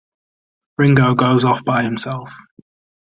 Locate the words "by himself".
1.63-2.33